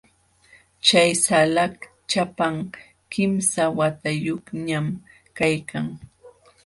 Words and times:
Chay 0.85 1.09
salakaq 1.23 1.75
ćhapam, 2.09 2.55
kimsa 3.11 3.63
watayuqñam 3.77 4.87
kaykan. 5.37 5.87